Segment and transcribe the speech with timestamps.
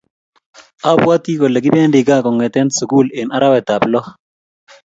[0.91, 4.05] Abwati kole kipendi kaa kongete sukul eng arawet ab lok